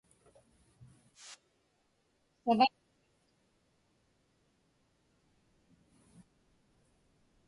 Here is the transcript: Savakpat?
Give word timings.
Savakpat? 2.43 2.73